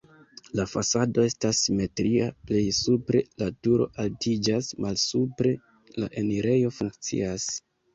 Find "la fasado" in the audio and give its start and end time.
0.59-1.25